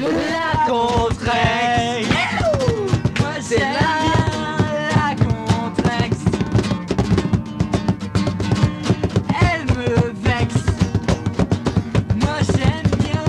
La 0.00 0.66
Contrex. 0.66 2.08
Moi 3.20 3.32
c'est 3.40 3.58
la, 3.58 3.66
la 4.96 5.14
Contrex. 5.16 6.16
Elle 9.42 9.66
me 9.66 10.12
vexe. 10.22 10.64
Moi 12.16 12.38
j'aime 12.56 12.90
bien 12.98 13.24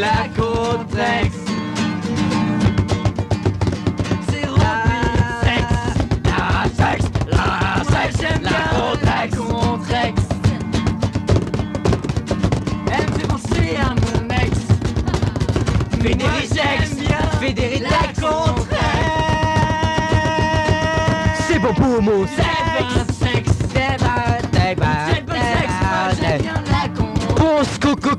la 0.00 0.28
Contrex. 0.36 1.47
Fédéric 17.68 17.90
la 17.90 18.28
Contrex. 18.28 18.78
C'est 21.46 21.58
bon 21.58 21.74
pour 21.74 22.02
mon 22.02 22.26
C'est 22.26 22.42
un 22.42 23.04
sexe. 23.12 23.52
C'est 23.72 23.76
c'est 23.76 23.98
c'est 24.58 24.76
pas 24.76 24.96
sexe. 25.36 25.74
Moi 25.82 26.08
j'aime 26.18 26.40
bien 26.42 26.62
la 26.70 26.88
Contrex. 26.88 27.34
Ponce 27.36 27.78
Coco 27.78 28.16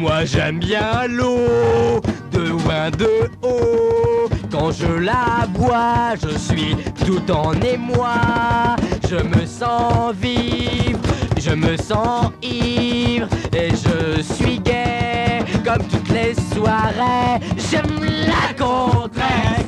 Moi 0.00 0.24
j'aime 0.24 0.60
bien 0.60 1.06
l'eau 1.08 2.00
de 2.32 2.38
loin 2.38 2.90
de 2.90 3.30
haut. 3.42 4.30
Quand 4.50 4.72
je 4.72 4.86
la 4.86 5.46
bois, 5.46 6.14
je 6.22 6.38
suis 6.38 6.74
tout 7.04 7.30
en 7.30 7.52
émoi. 7.60 8.76
Je 9.10 9.16
me 9.16 9.44
sens 9.44 10.14
vivre, 10.14 10.98
je 11.38 11.50
me 11.50 11.76
sens 11.76 12.30
ivre 12.42 13.28
et 13.54 13.68
je 13.70 14.22
suis 14.22 14.58
gai 14.60 15.44
comme 15.62 15.86
toutes 15.86 16.08
les 16.08 16.34
soirées. 16.54 17.38
J'aime 17.70 18.00
la 18.02 18.54
Contrex, 18.56 19.59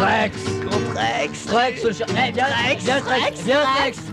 Rex. 0.00 0.34
Contrex. 0.70 1.44
Rex, 1.50 1.82
je... 1.98 2.04
Eh, 2.04 2.32
viens, 2.32 2.48
viens, 2.84 3.02
Rex, 3.06 3.42
viens, 3.42 3.64
Rex. 3.78 4.09